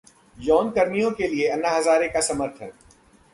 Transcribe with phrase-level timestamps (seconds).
[0.37, 2.71] यौनकर्मियों ने किया अन्ना हजारे का समर्थन